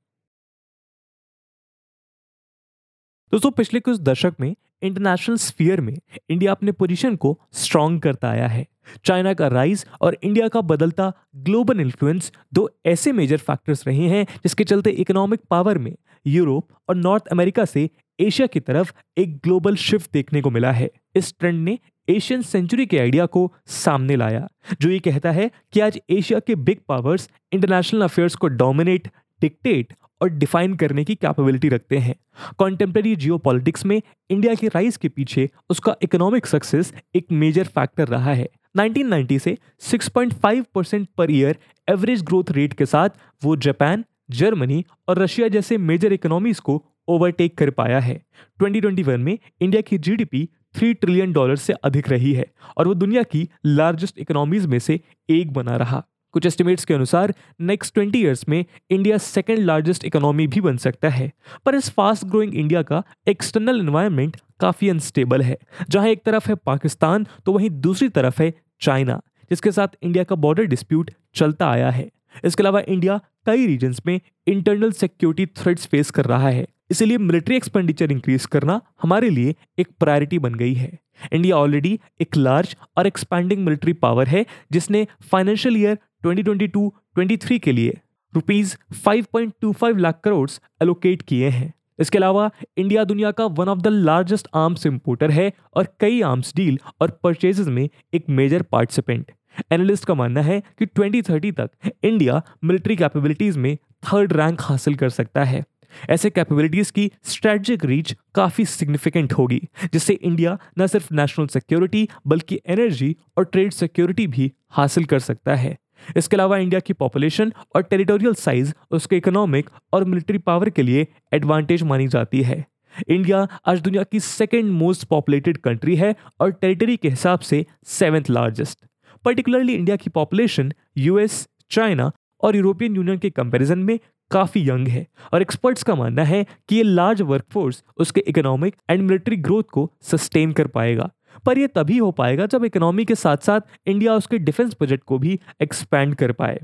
दोस्तों, 3.32 3.50
पिछले 3.50 3.80
कुछ 3.80 4.00
दशक 4.00 4.34
में 4.40 4.54
इंटरनेशनल 4.82 5.36
स्फीयर 5.36 5.80
में 5.80 5.96
इंडिया 6.30 6.52
अपने 6.52 6.72
पोजीशन 6.72 7.16
को 7.16 7.38
स्ट्रांग 7.54 8.00
करता 8.00 8.28
आया 8.28 8.46
है। 8.48 8.66
चाइना 9.04 9.32
का 9.34 9.48
राइज 9.48 9.84
और 10.00 10.16
इंडिया 10.22 10.48
का 10.48 10.60
बदलता 10.62 11.12
ग्लोबल 11.38 11.80
इन्फ्लुएंस 11.80 12.32
दो 12.54 12.68
ऐसे 12.86 13.12
मेजर 13.12 13.38
फैक्टर्स 13.38 13.86
रहे 13.86 14.08
हैं 14.08 14.24
जिसके 14.36 14.64
चलते 14.64 14.90
इकोनॉमिक 15.02 15.40
पावर 15.50 15.78
में 15.78 15.94
यूरोप 16.26 16.68
और 16.88 16.96
नॉर्थ 16.96 17.26
अमेरिका 17.28 17.64
से 17.64 17.88
एशिया 18.20 18.46
की 18.46 18.60
तरफ़ 18.60 18.92
एक 19.18 19.36
ग्लोबल 19.36 19.76
शिफ्ट 19.76 20.12
देखने 20.12 20.40
को 20.40 20.50
मिला 20.50 20.72
है। 20.72 20.90
इस 21.16 21.34
ट्रेंड 21.40 21.64
ने 21.64 21.78
एशियन 22.08 22.42
सेंचुरी 22.42 22.86
के 22.86 22.98
आइडिया 22.98 23.26
को 23.26 23.52
सामने 23.66 24.16
लाया, 24.16 24.48
जो 24.80 24.88
ये 24.88 24.98
कहता 24.98 25.30
है 25.30 25.50
कि 25.72 25.80
आज 25.80 26.00
एशिया 26.10 26.40
के 26.40 26.54
बिग 26.54 26.78
पावर्स 26.88 27.30
इंटरनेशनल 27.52 28.02
अफेयर्स 28.02 28.34
को 28.34 28.48
डोमिनेट, 28.48 29.08
डिक्टेट 29.40 29.94
और 30.20 30.28
डिफाइन 30.28 30.74
करने 30.74 31.04
की 31.04 31.14
कैपेबिलिटी 31.14 31.68
रखते 31.68 31.98
हैं। 31.98 32.14
कॉन्टेम्प्रेरी 32.58 33.16
जियो 33.16 33.40
में 33.86 34.02
इंडिया 34.30 34.54
के 34.54 34.68
राइज 34.68 34.96
के 34.96 35.08
पीछे 35.08 35.50
उसका 35.70 35.96
इकोनॉमिक 36.02 36.46
सक्सेस 36.46 36.92
एक 37.14 37.26
मेजर 37.32 37.64
फैक्टर 37.64 38.08
रहा 38.08 38.34
है। 38.34 38.48
1990 38.76 39.38
से 39.38 39.56
6.5 39.80 40.64
percent 40.74 41.08
per 41.18 41.30
year 41.30 41.56
average 41.88 42.22
growth 42.22 42.50
rate 42.50 42.72
के 42.72 42.86
साथ 42.86 43.08
वो 43.44 43.56
जापान, 43.56 44.04
जर्मनी 44.30 44.84
और 45.08 45.18
रशिया 45.18 45.48
जैसे 45.48 45.78
मेजर 45.78 46.12
इकोनॉमीज 46.12 46.60
को 46.60 46.84
ओवरटेक 47.10 47.56
कर 47.58 47.70
पाया 47.70 48.00
है। 48.00 48.20
2021 48.60 49.18
में 49.18 49.38
इंडिया 49.60 49.82
की 49.82 49.98
जीडीपी 49.98 50.48
थ्री 50.74 50.92
ट्रिलियन 50.94 51.32
डॉलर 51.32 51.56
से 51.56 51.72
अधिक 51.72 52.08
रही 52.08 52.32
है 52.32 52.46
और 52.76 52.88
वो 52.88 52.94
दुनिया 52.94 53.22
की 53.22 53.48
लार्जेस्ट 53.66 54.18
इकोनॉमीज 54.18 54.66
में 54.66 54.78
से 54.78 55.00
एक 55.30 55.52
बना 55.52 55.76
रहा। 55.76 56.04
कुछ 56.34 56.46
एस्टिमेट्स 56.46 56.84
के 56.84 56.94
अनुसार 56.94 57.34
नेक्स्ट 57.60 57.94
ट्वेंटी 57.94 58.20
ईयर्स 58.20 58.48
में 58.48 58.64
इंडिया 58.90 59.16
सेकेंड 59.18 59.58
लार्जेस्ट 59.58 60.04
इकोनॉमी 60.04 60.46
भी 60.46 60.60
बन 60.60 60.76
सकता 60.76 61.08
है। 61.08 61.30
पर 61.66 61.74
इस 61.74 61.90
फास्ट 61.90 62.24
ग्रोइंग 62.24 62.54
इंडिया 62.54 62.82
का 62.82 63.02
एक्सटर्नल 63.28 63.80
इन्वायरमेंट 63.80 64.36
काफ़ी 64.60 64.88
अनस्टेबल 64.88 65.42
है। 65.42 65.58
जहाँ 65.90 66.08
एक 66.08 66.22
तरफ़ 66.22 66.48
है 66.48 66.54
पाकिस्तान 66.54 67.26
तो 67.46 67.52
वहीं 67.52 67.70
दूसरी 67.70 68.08
तरफ़ 68.08 68.42
है 68.42 68.52
चाइना, 68.80 69.20
जिसके 69.50 69.72
साथ 69.72 69.88
इंडिया 70.02 70.24
का 70.24 70.36
बॉर्डर 70.36 70.64
डिस्प्यूट 70.64 71.10
चलता 71.34 71.70
आया 71.70 71.90
है। 71.90 72.10
इसके 72.44 72.62
अलावा 72.62 72.80
इंडिया 72.88 73.20
कई 73.46 73.66
रीजन्स 73.66 74.00
में 74.06 74.20
इंटरनल 74.46 74.92
सिक्योरिटी 74.92 75.46
थ्रेट्स 75.62 75.86
फेस 75.86 76.10
कर 76.10 76.24
रहा 76.24 76.48
है। 76.48 76.66
इसलिए 76.90 77.18
मिलिट्री 77.18 77.56
एक्सपेंडिचर 77.56 78.12
इंक्रीज 78.12 78.46
करना 78.46 78.80
हमारे 79.02 79.30
लिए 79.30 79.54
एक 79.78 79.88
प्रायोरिटी 80.00 80.38
बन 80.38 80.54
गई 80.54 80.74
है। 80.74 80.98
इंडिया 81.32 81.56
ऑलरेडी 81.56 81.98
एक 82.20 82.36
लार्ज 82.36 82.76
और 82.96 83.06
एक्सपैंडिंग 83.06 83.64
मिलिट्री 83.64 83.92
पावर 83.92 84.28
है, 84.28 84.44
जिसने 84.72 85.06
फाइनेंशियल 85.32 85.76
ईयर 85.76 85.98
2022-23 86.24 87.58
के 87.58 87.72
लिए 87.72 87.98
रुपीज़ 88.34 88.76
5.25 89.04 89.98
लाख 89.98 90.20
करोड़ 90.24 90.48
एलोकेट 90.82 91.22
किए 91.22 91.48
हैं। 91.48 91.72
इसके 91.98 92.18
अलावा 92.18 92.50
इंडिया 92.78 93.04
दुनिया 93.04 93.30
का 93.30 93.44
one 93.44 93.68
of 93.68 93.78
the 93.78 93.86
largest 93.86 94.48
arms 94.54 94.86
importer 94.86 95.30
है 95.30 95.52
और 95.76 95.88
कई 96.00 96.20
आर्म्स 96.22 96.52
डील 96.56 96.78
और 97.00 97.18
परचेजेस 97.22 97.66
में 97.66 97.88
एक 98.14 98.28
मेजर 98.28 98.62
पार्टिसिपेंट 98.62 99.32
एनालिस्ट 99.72 100.04
का 100.04 100.14
मानना 100.14 100.42
है 100.42 100.60
कि 100.78 100.86
2030 100.86 101.52
तक 101.52 101.90
इंडिया 102.04 102.42
मिलिट्री 102.64 102.96
कैपेबिलिटीज 102.96 103.56
में 103.56 103.76
थर्ड 104.04 104.32
रैंक 104.32 104.60
हासिल 104.60 104.94
कर 104.94 105.08
सकता 105.08 105.44
है। 105.44 105.64
ऐसे 106.10 106.30
कैपेबिलिटीज 106.30 106.90
की 106.90 107.10
स्ट्रेटजिक 107.24 107.84
रीच 107.84 108.14
काफ़ी 108.34 108.64
सिग्निफिकेंट 108.66 109.32
होगी, 109.32 109.60
जिससे 109.92 110.14
इंडिया 110.14 110.58
न 110.78 110.86
सिर्फ़ 110.86 111.12
नेशनल 111.14 111.46
सिक्योरिटी 111.48 112.08
बल्कि 112.26 112.60
एनर्जी 112.66 113.14
और 113.38 113.44
ट्रेड 113.44 113.72
सिक्योरिटी 113.72 114.26
भी 114.26 114.50
हासिल 114.70 115.04
कर 115.04 115.18
सकता 115.20 115.54
है। 115.54 115.76
इसके 116.16 116.36
अलावा 116.36 116.56
इंडिया 116.58 116.80
की 116.80 116.92
पॉपुलेशन 116.94 117.52
और 117.76 117.82
टेरिटोरियल 117.82 118.34
साइज़ 118.36 118.72
उसके 118.90 119.16
इकोनॉमिक 119.16 119.70
और 119.92 120.04
मिलिट्री 120.04 120.38
पावर 120.40 120.70
के 120.70 120.82
लिए 120.82 121.06
एडवांटेज 121.34 121.82
मानी 121.82 122.06
जाती 122.08 122.42
है। 122.42 122.64
इंडिया 123.08 123.46
आज 123.66 123.80
दुनिया 123.80 124.02
की 124.02 124.20
सेकेंड 124.20 124.70
मोस्ट 124.72 125.04
पॉपुलेटेड 125.08 125.56
कंट्री 125.58 125.96
है 125.96 126.14
और 126.40 126.50
टेरिटरी 126.52 126.96
के 126.96 127.08
हिसाब 127.08 127.40
से 127.40 127.64
सेवेंथ 127.88 128.30
लार्जेस्ट 128.30 128.84
पर्टिकुलरली 129.24 129.74
इंडिया 129.74 129.96
की 129.96 130.10
पॉपुलेशन 130.10 130.72
यूएस 130.98 131.46
चाइना 131.70 132.10
और 132.42 132.56
यूरोपियन 132.56 132.96
यूनियन 132.96 133.18
के 133.18 133.30
कंपैरिजन 133.30 133.78
में 133.78 133.98
काफ़ी 134.30 134.68
यंग 134.68 134.88
है 134.88 135.06
और 135.32 135.42
एक्सपर्ट्स 135.42 135.82
का 135.82 135.94
मानना 135.94 136.24
है 136.24 136.44
कि 136.68 136.76
ये 136.76 136.82
लार्ज 136.82 137.22
वर्कफोर्स 137.22 137.82
उसके 137.96 138.20
इकोनॉमिक 138.20 138.76
एंड 138.90 139.02
मिलिट्री 139.02 139.36
ग्रोथ 139.36 139.64
को 139.72 139.90
सस्टेन 140.02 140.52
कर 140.52 140.66
पाएगा। 140.66 141.10
पर 141.46 141.58
यह 141.58 141.66
तभी 141.66 141.98
हो 141.98 142.10
पाएगा 142.10 142.46
जब 142.46 142.64
इकोनॉमी 142.64 143.04
के 143.04 143.14
साथ 143.14 143.36
साथ 143.36 143.60
इंडिया 143.86 144.14
उसके 144.14 144.38
डिफेंस 144.38 144.74
बजट 144.80 145.02
को 145.02 145.18
भी 145.18 145.38
एक्सपैंड 145.62 146.14
कर 146.14 146.32
पाए। 146.32 146.60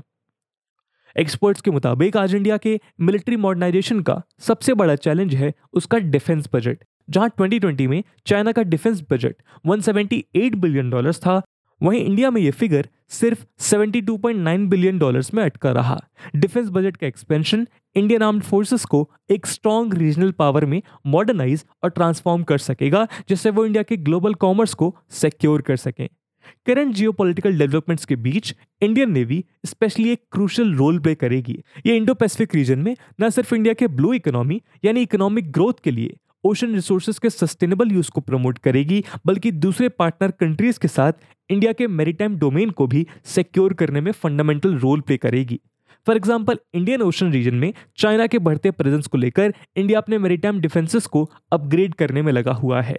एक्सपर्ट्स 1.15 1.61
के 1.61 1.71
मुताबिक 1.71 2.17
आज 2.17 2.33
इंडिया 2.35 2.57
के 2.57 2.79
मिलिट्री 2.99 3.35
मॉडर्नाइजेशन 3.35 4.01
का 4.01 4.21
सबसे 4.39 4.73
बड़ा 4.73 4.95
चैलेंज 4.95 5.35
है 5.35 5.53
उसका 5.73 5.97
डिफेंस 5.97 6.49
बजट, 6.53 6.83
जहाँ 7.09 7.29
2020 7.31 7.87
में 7.87 8.03
चाइना 8.25 8.51
का 8.51 8.63
डिफेंस 8.63 9.03
बजट 9.11 9.35
178 9.65 10.55
बिलियन 10.55 10.89
डॉलर्स 10.89 11.19
था 11.19 11.41
वहीं 11.81 12.05
इंडिया 12.05 12.31
में 12.31 12.41
ये 12.41 12.51
फिगर 12.51 12.87
सिर्फ़ 13.09 13.45
72.9 13.59 14.67
बिलियन 14.67 14.99
डॉलर्स 14.99 15.33
में 15.33 15.43
अटका 15.43 15.71
रहा। 15.71 15.99
डिफेंस 16.35 16.69
बजट 16.69 16.97
का 16.97 17.07
एक्सपेंशन 17.07 17.67
इंडियन 17.95 18.21
आर्म्ड 18.21 18.43
फोर्सेस 18.43 18.85
को 18.85 19.11
एक 19.29 19.45
स्ट्रॉन्ग 19.45 19.93
रीजनल 19.93 20.31
पावर 20.31 20.65
में 20.65 20.81
मॉडर्नाइज 21.05 21.65
और 21.83 21.89
ट्रांसफॉर्म 21.89 22.43
कर 22.43 22.57
सकेगा, 22.57 23.07
जिससे 23.29 23.49
वो 23.49 23.65
इंडिया 23.65 23.83
के 23.83 23.97
ग्लोबल 23.97 24.33
कॉमर्स 24.33 24.73
को 24.73 24.95
सिक्योर 25.09 25.61
कर 25.61 25.75
सकें। 25.75 26.07
करंट 26.65 26.93
जियोपॉलिटिकल 26.95 27.57
डेवलपमेंट्स 27.59 28.05
के 28.05 28.15
बीच 28.15 28.55
इंडियन 28.81 29.11
नेवी 29.11 29.45
स्पेशली 29.65 30.09
एक 30.09 30.21
क्रूशल 30.31 30.73
रोल 30.73 30.99
प्ले 30.99 31.15
करेगी। 31.15 31.63
ये 31.85 31.97
इंडो 31.97 32.13
पैसिफिक 32.13 32.55
रीजन 32.55 32.79
में 32.79 32.95
न 33.21 33.29
सिर्फ़ 33.29 33.55
इंडिया 33.55 33.73
के 33.73 33.87
ब्लू 33.87 34.13
इकोनॉमी 34.13 34.61
यानी 34.85 35.01
इकोनॉमिक 35.01 35.51
ग्रोथ 35.51 35.73
के 35.83 35.91
लिए 35.91 36.17
ओशन 36.43 36.73
रिसोर्सेज 36.75 37.19
के 37.19 37.29
सस्टेनेबल 37.29 37.91
यूज़ 37.91 38.11
को 38.11 38.21
प्रमोट 38.21 38.57
करेगी, 38.59 39.03
बल्कि 39.25 39.51
दूसरे 39.53 39.89
पार्टनर 39.91 40.31
कंट्रीज़ 40.39 40.79
के 40.79 40.87
साथ 40.87 41.13
इंडिया 41.49 41.73
के 41.73 41.87
मेरीटाइम 41.89 42.37
डोमेन 42.37 42.69
को 42.71 42.87
भी 42.87 43.05
सिक्योर 43.25 43.73
करने 43.73 44.01
में 44.01 44.11
फंडामेंटल 44.13 44.77
रोल 44.77 45.01
प्ले 45.01 45.17
करेगी। 45.17 45.59
For 46.07 46.15
example 46.15 46.59
Indian 46.75 47.01
ocean 47.01 47.31
region 47.31 47.55
में 47.55 47.73
चाइना 47.97 48.27
के 48.27 48.39
बढ़ते 48.39 48.71
प्रेजेंस 48.71 49.07
को 49.07 49.17
लेकर 49.17 49.53
इंडिया 49.75 49.99
अपने 49.99 50.17
मेरीटाइम 50.17 50.59
डिफेंसेस 50.61 51.05
को 51.07 51.29
अपग्रेड 51.51 51.93
करने 51.95 52.21
में 52.21 52.31
लगा 52.33 52.53
हुआ 52.53 52.81
है। 52.81 52.97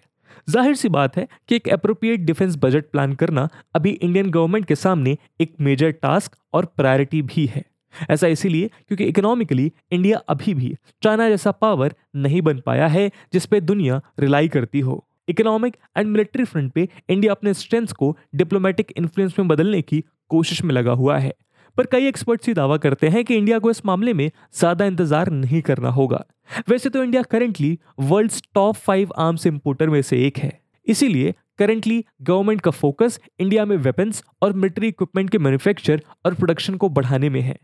ज़ाहिर 0.49 0.75
सी 0.75 0.88
बात 0.88 1.16
है 1.16 1.26
कि 1.49 1.57
एक 1.57 1.68
अप्रोप्रिएट 1.68 2.21
डिफेंस 2.21 2.57
बजट 2.57 2.90
प्लान 2.92 3.14
करना 3.14 3.49
अभी 3.75 3.90
इंडियन 3.92 4.30
गवर्नमेंट 4.30 4.66
के 4.66 4.75
सामने 4.76 5.16
एक 5.40 5.54
मेजर 5.61 5.90
टास्क 5.92 6.37
और 6.54 6.64
प्रायोरिटी 6.76 7.23
भी 7.25 7.47
है। 7.47 7.64
ऐसा 8.11 8.26
इसीलिए 8.26 8.69
क्योंकि 8.69 9.05
इकोनॉमिकली 9.05 9.71
इंडिया 9.93 10.19
अभी 10.28 10.55
भी 10.55 10.75
चाइना 11.02 11.28
जैसा 11.28 11.50
पावर 11.52 11.95
नहीं 12.17 12.43
बन 12.43 12.61
पाया 12.61 12.87
है, 12.88 13.11
जिस 13.33 13.47
पे 13.47 13.61
दुनिया 13.62 14.00
रिलाई 14.21 14.49
करती 14.49 14.81
हो। 14.81 15.05
इकोनॉमिक 15.28 15.76
एंड 15.97 16.07
मिलिट्री 16.07 16.45
फ्रंट 16.45 16.73
पे 16.73 16.88
इंडिया 17.11 17.33
अपने 17.33 17.55
स्ट्रेंथ 17.55 17.93
को 17.93 18.17
डिप्लोमेटिक 18.35 18.93
इन्फ्लुएंस 18.97 19.38
में 19.38 19.49
बदलने 19.49 19.83
की 19.83 20.02
कोशिश 20.31 20.62
में 20.64 20.75
लगा 20.75 20.93
हुआ 20.93 21.19
है। 21.19 21.35
पर 21.76 21.87
कई 21.87 22.07
एक्सपर्ट्स 22.07 22.47
ही 22.49 22.55
दावा 22.55 22.76
करते 22.76 23.09
हैं 23.09 23.25
कि 23.25 23.35
इंडिया 23.35 23.59
को 23.59 23.71
इस 23.71 23.85
मामले 23.87 24.12
में 24.14 24.31
ज़्यादा 24.59 24.85
इंतज़ार 24.85 25.31
नहीं 25.31 25.61
करना 25.62 25.88
होगा। 25.90 26.25
वैसे 26.69 26.88
तो 26.88 27.02
India 27.05 27.23
currently 27.23 27.78
world 28.00 28.33
top 28.55 28.76
five 28.76 29.12
arms 29.19 29.47
importer 29.47 29.90
में 29.90 30.00
से 30.02 30.23
एक 30.26 30.38
है। 30.38 30.59
इसीलिए 30.87 31.35
करेंटली 31.59 32.05
गवर्नमेंट 32.23 32.61
का 32.61 32.71
फोकस 32.71 33.21
इंडिया 33.40 33.64
में 33.64 33.76
वेपन्स 33.76 34.23
और 34.43 34.52
मिलिट्री 34.52 34.88
इक्विपमेंट 34.88 35.31
के 35.31 35.38
मैन्युफैक्चर 35.38 36.02
और 36.26 36.35
प्रोडक्शन 36.35 36.75
को 36.75 36.88
बढ़ाने 36.88 37.28
में 37.28 37.40
है। 37.40 37.57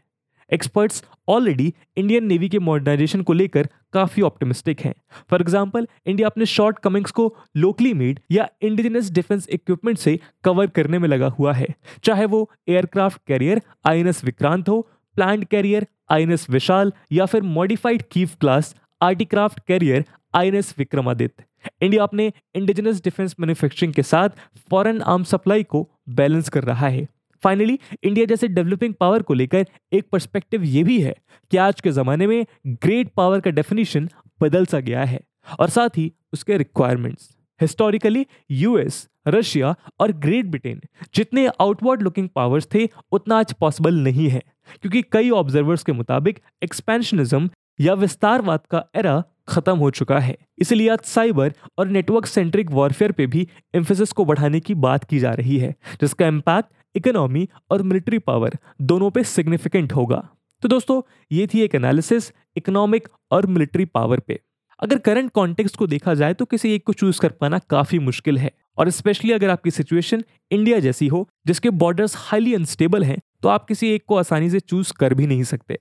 एक्सपर्ट्स 0.52 1.04
ऑलरेडी 1.28 1.72
इंडियन 1.96 2.24
नेवी 2.24 2.48
के 2.48 2.58
मॉडर्नाइजेशन 2.58 3.22
को 3.22 3.32
लेकर 3.32 3.68
काफ़ी 3.92 4.22
ऑप्टिमिस्टिक 4.22 4.80
हैं। 4.80 4.94
फॉर 5.30 5.40
एग्जांपल 5.40 5.86
इंडिया 6.06 6.28
अपने 6.28 6.46
शॉर्ट 6.46 6.78
कमिंग्स 6.78 7.10
को 7.10 7.34
लोकली 7.56 7.92
मेड 7.94 8.20
या 8.32 8.48
इंडिजिनस 8.62 9.10
डिफेंस 9.10 9.48
इक्विपमेंट 9.48 9.98
से 9.98 10.18
कवर 10.44 10.66
करने 10.66 10.98
में 10.98 11.08
लगा 11.08 11.28
हुआ 11.38 11.52
है। 11.52 11.66
चाहे 12.04 12.26
वो 12.26 12.50
एयरक्राफ्ट 12.68 13.20
कैरियर 13.26 13.62
आईएनएस 13.86 14.24
विक्रांत 14.24 14.68
हो 14.68 14.80
प्लांट 15.16 15.44
कैरियर 15.44 15.86
आईएनएस 16.10 16.46
विशाल 16.50 16.92
या 17.12 17.26
फिर 17.26 17.42
modified 17.42 18.02
Kiev 18.12 18.36
class 18.40 18.74
aircraft 19.00 19.60
carrier 19.68 20.04
INS 20.34 20.74
Vikramaditya 20.78 21.44
India 21.82 22.02
अपने 22.02 22.32
इंडिजिनस 22.54 23.02
डिफेंस 23.02 23.34
मैन्युफैक्चरिंग 23.40 23.92
के 23.94 24.02
साथ 24.02 24.28
फॉरेन 24.70 25.00
आर्म 25.02 25.22
सप्लाई 25.24 25.62
को 25.62 25.88
बैलेंस 26.08 26.48
कर 26.48 26.64
रहा 26.64 26.88
है। 26.88 27.06
फाइनली 27.44 27.78
इंडिया 28.02 28.26
जैसे 28.26 28.48
डेवलपिंग 28.48 28.94
पावर 28.94 29.22
को 29.22 29.34
लेकर 29.34 29.66
एक 29.92 30.08
पर्सपेक्टिव 30.12 30.62
ये 30.64 30.84
भी 30.84 31.00
है 31.00 31.14
कि 31.52 31.56
आज 31.58 31.80
के 31.80 31.90
ज़माने 31.92 32.26
में 32.26 32.44
ग्रेट 32.66 33.12
पावर 33.16 33.40
का 33.40 33.50
डेफिनेशन 33.50 34.08
बदल 34.40 34.66
सा 34.66 34.80
गया 34.80 35.04
है 35.04 35.20
और 35.58 35.68
साथ 35.68 35.98
ही 35.98 36.12
उसके 36.32 36.58
रिक्वायरमेंट्स 36.58 37.30
हिस्टोरिकली 37.60 38.26
यूएस 38.50 39.06
रशिया 39.28 39.74
और 40.00 40.12
ग्रेट 40.14 40.46
ब्रिटेन 40.46 40.80
जितने 41.14 41.46
आउटवर्ड 41.60 42.02
लुकिंग 42.02 42.28
पावर्स 42.34 42.66
थे, 42.74 42.88
उतना 43.12 43.38
आज 43.38 43.52
पॉसिबल 43.52 43.94
नहीं 44.00 44.28
है। 44.28 44.42
क्योंकि 44.82 45.02
कई 45.12 45.30
ऑब्जर्वर्स 45.32 45.82
के 45.82 45.92
मुताबिक 45.92 46.38
एक्सपेंशनिज्म 46.62 47.48
या 47.80 47.94
विस्तारवाद 47.94 48.60
का 48.70 48.84
एरा 48.96 49.22
खत्म 49.48 49.76
हो 49.78 49.90
चुका 49.90 50.18
है। 50.18 50.36
इसलिए 50.58 50.88
आज 50.88 50.98
साइबर 51.04 51.52
और 51.78 51.88
नेटवर्क 51.88 52.26
सेंट्रिक 52.26 52.70
वॉरफेयर 52.70 53.12
पे 53.12 53.26
भी 53.26 53.46
एम्फोसिस 53.74 54.12
को 54.12 54.24
बढ़ाने 54.24 54.60
की 54.60 54.74
बात 54.76 55.04
की 55.04 55.18
जा 55.18 55.32
रही 55.32 55.58
है, 55.58 55.74
जिसका 56.00 56.26
इम्पैक्ट 56.26 56.68
इकोनॉमी 56.94 57.48
और 57.70 57.82
मिलिट्री 57.82 58.18
पावर 58.20 58.56
दोनों 58.82 59.10
पे 59.10 59.24
सिग्निफिकेंट 59.24 59.92
होगा। 59.92 60.22
तो 60.62 60.68
दोस्तों, 60.68 61.00
ये 61.30 61.46
थी 61.46 61.60
एक 61.60 61.74
एनालिसिस 61.74 62.32
इकोनॉमिक 62.56 63.08
और 63.30 63.46
मिलिट्री 63.46 63.84
पावर 63.84 64.20
पे। 64.20 64.40
अगर 64.80 64.98
करंट 64.98 65.30
कॉन्टेक्स्ट 65.30 65.76
को 65.76 65.86
देखा 65.86 66.14
जाए 66.14 66.34
तो 66.34 66.44
किसी 66.44 66.74
एक 66.74 66.84
को 66.86 66.92
चूज़ 66.92 67.20
कर 67.20 67.28
पाना 67.30 67.58
काफ़ी 67.70 67.98
मुश्किल 68.00 68.38
है। 68.38 68.50
और 68.78 68.90
स्पेशली 68.90 69.32
अगर 69.32 69.50
आपकी 69.50 69.70
सिचुएशन 69.70 70.22
इंडिया 70.50 70.78
जैसी 70.80 71.06
हो, 71.08 71.28
जिसके 71.46 71.70
बॉर्डर्स 71.72 72.14
हाईली 72.18 72.54
अनस्टेबल 72.54 73.04
हैं 73.04 73.18
तो 73.42 73.48
आप 73.48 73.66
किसी 73.66 73.88
एक 73.88 74.04
को 74.08 74.16
आसानी 74.16 74.50
से 74.50 74.60
चूज़ 74.60 74.92
कर 74.92 75.14
भी 75.14 75.26
नहीं 75.26 75.42
सकते। 75.44 75.78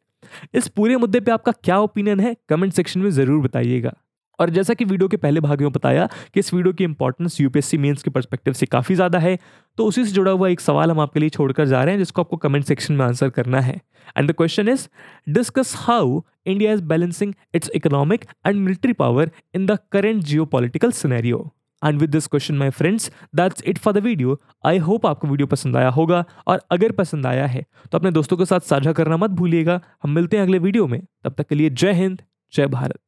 इस 0.54 0.68
पूरे 0.68 0.98
मुद्दे 0.98 1.20
पे 1.20 1.32
आपका 1.32 1.52
क्या 1.54 1.80
ओपिनियन 1.80 2.20
है 2.20 2.36
कमेंट 2.50 2.74
सेक्शन 2.74 3.00
में 3.00 3.10
ज़रूर 3.12 3.42
बताइएगा। 3.42 3.94
और 4.40 4.50
जैसा 4.50 4.74
कि 4.74 4.86
वीडियो 4.86 5.08
के 5.08 5.18
पहले 5.18 5.40
भाग 5.40 5.62
में 5.62 5.72
बताया 5.72 6.08
कि 6.34 6.40
इस 6.40 6.54
वीडियो 6.54 6.74
की 6.74 6.84
इंपॉर्टेंस 6.84 7.40
यूपीएससी 7.42 7.78
मेंस 7.78 8.04
के 8.04 8.10
परस्पेक्टिव 8.10 8.54
से 8.54 8.66
काफ़ी 8.68 8.96
ज़्यादा 8.96 9.20
है 9.20 9.38
तो 9.78 9.86
उसी 9.86 10.06
से 10.06 10.12
जुड़ा 10.12 10.32
हुआ 10.32 10.50
एक 10.50 10.62
सवाल 10.62 10.92
हम 10.92 11.00
आपके 11.00 11.20
लिए 11.20 11.30
छोड़कर 11.30 11.66
जा 11.66 11.84
रहे 11.84 11.94
हैं, 11.94 12.00
जिसको 12.00 12.22
आपको 12.22 12.38
कमेंट 12.38 12.66
सेक्शन 12.66 12.94
में 12.94 13.06
आंसर 13.06 13.30
करना 13.32 13.62
है। 13.62 13.80
And 14.18 14.30
the 14.30 14.34
question 14.34 14.70
is 14.70 14.88
discuss 15.30 15.74
how 15.78 16.22
India 16.46 16.74
is 16.74 16.82
balancing 16.84 17.34
its 17.56 17.70
economic 17.76 18.26
and 18.48 18.56
military 18.56 18.94
power 18.94 19.32
in 19.56 19.66
the 19.66 19.78
current 19.92 20.24
geopolitical 20.48 20.92
scenario 20.94 21.50
and 21.82 22.00
with 22.00 22.10
this 22.10 22.28
question 22.28 22.56
my 22.56 22.70
friends 22.72 23.12
that's 23.36 23.64
it 23.68 23.78
for 23.78 23.94
the 23.94 24.04
video 24.04 24.40
I 24.66 24.78
hope 24.80 25.06
आपको 25.06 25.28
video 25.28 25.48
पसंद 25.48 25.78
आया 25.78 25.90
होगा, 25.92 26.24
और 26.48 26.62
अगर 26.72 26.92
पसंद 26.94 27.26
आया 27.28 27.48
है 27.48 27.66
तो 27.92 27.98
अपने 27.98 28.12
दोस्तों 28.12 28.38
के 28.38 28.46
साथ 28.46 28.60
साझा 28.68 28.94
करना 28.94 29.18
मत 29.18 29.32
भूलिएगा। 29.32 29.80
हम 30.04 30.12
मिलते 30.12 30.38
हैं 30.38 30.44
अगले 30.44 30.60
वीडियो 30.60 30.88
में। 30.88 31.02
तब 31.24 31.34
तक 31.34 31.48
के 31.48 31.56
लिए 31.56 31.70
जय 31.72 31.94
हिंद, 31.94 32.22
जय 32.54 32.68
भारत। 32.70 33.00